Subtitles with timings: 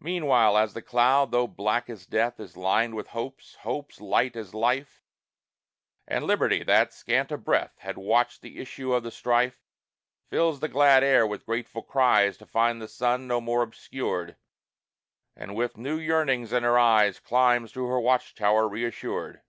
[0.00, 5.04] Meanwhile the cloud, though black as death, Is lined with hopes, hopes light as life,
[6.08, 9.62] And Liberty that, scant of breath, Had watched the issue of the strife,
[10.30, 14.34] Fills the glad air with grateful cries To find the sun no more obscured,
[15.36, 19.42] And with new yearnings in her eyes Climbs to her watch tower reassured.